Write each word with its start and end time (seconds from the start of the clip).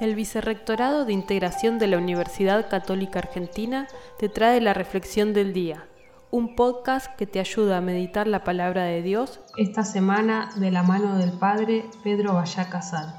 El 0.00 0.14
Vicerrectorado 0.14 1.04
de 1.04 1.12
Integración 1.12 1.78
de 1.78 1.86
la 1.86 1.98
Universidad 1.98 2.70
Católica 2.70 3.18
Argentina 3.18 3.86
te 4.18 4.30
trae 4.30 4.58
la 4.62 4.72
Reflexión 4.72 5.34
del 5.34 5.52
Día, 5.52 5.84
un 6.30 6.56
podcast 6.56 7.14
que 7.16 7.26
te 7.26 7.38
ayuda 7.38 7.76
a 7.76 7.80
meditar 7.82 8.26
la 8.26 8.42
palabra 8.42 8.84
de 8.84 9.02
Dios 9.02 9.40
esta 9.58 9.84
semana 9.84 10.48
de 10.56 10.70
la 10.70 10.82
mano 10.82 11.18
del 11.18 11.32
Padre 11.32 11.84
Pedro 12.02 12.32
Vallá 12.32 12.70
Casal. 12.70 13.14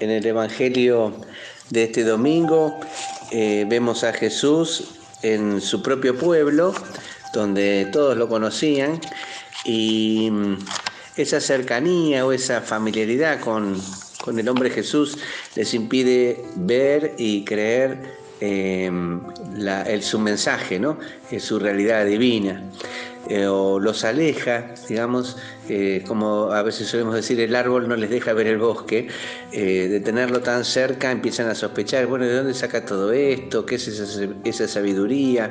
En 0.00 0.10
el 0.10 0.26
Evangelio 0.26 1.14
de 1.70 1.84
este 1.84 2.02
domingo 2.02 2.80
eh, 3.30 3.66
vemos 3.68 4.02
a 4.02 4.12
Jesús 4.12 4.98
en 5.22 5.60
su 5.60 5.80
propio 5.80 6.18
pueblo, 6.18 6.74
donde 7.32 7.88
todos 7.92 8.16
lo 8.16 8.28
conocían, 8.28 9.00
y 9.64 10.28
mm, 10.28 10.58
esa 11.14 11.40
cercanía 11.40 12.26
o 12.26 12.32
esa 12.32 12.62
familiaridad 12.62 13.38
con, 13.38 13.80
con 14.30 14.38
el 14.38 14.48
hombre 14.48 14.70
Jesús 14.70 15.18
les 15.56 15.74
impide 15.74 16.44
ver 16.54 17.16
y 17.18 17.44
creer 17.44 17.98
em, 18.38 19.20
el, 19.58 20.02
su 20.04 20.20
mensaje, 20.20 20.78
¿no? 20.78 20.98
su 21.40 21.58
realidad 21.58 22.06
divina. 22.06 22.62
Eh, 23.28 23.46
o 23.46 23.78
los 23.78 24.04
aleja, 24.04 24.74
digamos, 24.88 25.36
eh, 25.68 26.02
como 26.06 26.52
a 26.52 26.62
veces 26.62 26.88
solemos 26.88 27.14
decir, 27.14 27.38
el 27.38 27.54
árbol 27.54 27.86
no 27.86 27.94
les 27.94 28.08
deja 28.08 28.32
ver 28.32 28.46
el 28.46 28.56
bosque, 28.56 29.08
eh, 29.52 29.88
de 29.88 30.00
tenerlo 30.00 30.40
tan 30.40 30.64
cerca 30.64 31.12
empiezan 31.12 31.46
a 31.48 31.54
sospechar, 31.54 32.06
bueno, 32.06 32.24
¿de 32.24 32.34
dónde 32.34 32.54
saca 32.54 32.84
todo 32.84 33.12
esto? 33.12 33.66
¿Qué 33.66 33.74
es 33.74 33.88
esa, 33.88 34.68
sabiduría? 34.68 35.50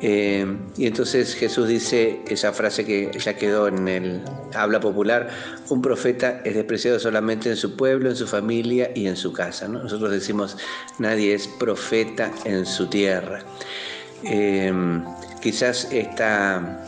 y 0.00 0.86
entonces 0.86 1.34
Jesús 1.34 1.68
dice 1.68 2.20
esa 2.26 2.52
frase 2.52 2.84
que 2.84 3.10
ya 3.18 3.34
quedó 3.34 3.68
en 3.68 3.86
el 3.86 4.22
habla 4.54 4.80
popular, 4.80 5.28
un 5.68 5.82
profeta 5.82 6.40
es 6.44 6.54
despreciado 6.54 6.98
solamente 6.98 7.50
en 7.50 7.56
su 7.56 7.76
pueblo, 7.76 8.08
en 8.08 8.16
su 8.16 8.26
familia 8.26 8.90
y 8.94 9.06
en 9.06 9.16
su 9.16 9.32
casa. 9.34 9.68
Nosotros 9.68 10.10
decimos, 10.10 10.56
nadie 10.98 11.34
es 11.34 11.46
profeta 11.46 12.32
en 12.44 12.64
su 12.64 12.86
tierra. 12.86 13.44
Quizás 15.42 15.88
esta 15.90 16.80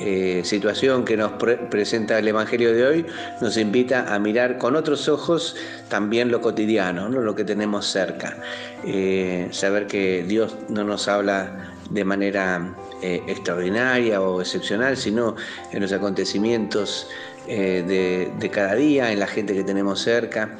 eh, 0.00 0.42
situación 0.44 1.04
que 1.04 1.16
nos 1.16 1.32
presenta 1.70 2.18
el 2.18 2.26
Evangelio 2.26 2.74
de 2.74 2.84
hoy 2.84 3.06
nos 3.40 3.56
invita 3.56 4.12
a 4.12 4.18
mirar 4.18 4.58
con 4.58 4.74
otros 4.74 5.08
ojos 5.08 5.54
también 5.88 6.32
lo 6.32 6.40
cotidiano, 6.40 7.08
lo 7.08 7.34
que 7.36 7.44
tenemos 7.44 7.86
cerca. 7.86 8.36
Eh, 8.84 9.48
saber 9.52 9.86
que 9.86 10.24
Dios 10.24 10.56
no 10.68 10.82
nos 10.82 11.06
habla 11.06 11.72
de 11.90 12.04
manera 12.04 12.74
eh, 13.02 13.22
extraordinaria 13.28 14.20
o 14.20 14.40
excepcional, 14.40 14.96
sino 14.96 15.36
en 15.70 15.80
los 15.80 15.92
acontecimientos 15.92 17.08
de 17.46 18.50
cada 18.50 18.74
día, 18.74 19.12
en 19.12 19.20
la 19.20 19.26
gente 19.26 19.52
que 19.52 19.62
tenemos 19.64 20.00
cerca. 20.00 20.56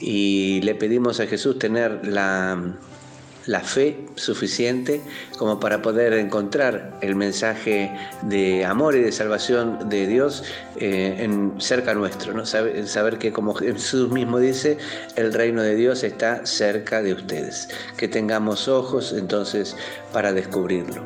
Y 0.00 0.60
le 0.62 0.76
pedimos 0.76 1.18
a 1.18 1.26
Jesús 1.26 1.58
tener 1.58 2.06
la 2.06 2.56
la 3.48 3.60
fe 3.60 4.06
suficiente 4.14 5.00
como 5.38 5.58
para 5.58 5.80
poder 5.80 6.12
encontrar 6.12 6.98
el 7.00 7.16
mensaje 7.16 7.90
de 8.22 8.64
amor 8.66 8.94
y 8.94 9.00
de 9.00 9.10
salvación 9.10 9.88
de 9.88 10.06
Dios 10.06 10.44
eh, 10.76 11.16
en, 11.20 11.58
cerca 11.58 11.94
nuestro, 11.94 12.44
saber 12.44 13.18
que 13.18 13.32
como 13.32 13.54
Jesús 13.54 14.10
mismo 14.10 14.38
dice, 14.38 14.76
el 15.16 15.32
reino 15.32 15.62
de 15.62 15.74
Dios 15.74 16.04
está 16.04 16.44
cerca 16.44 17.02
de 17.02 17.14
ustedes, 17.14 17.70
que 17.96 18.06
tengamos 18.06 18.68
ojos 18.68 19.14
entonces 19.16 19.76
para 20.12 20.34
descubrirlo. 20.34 21.02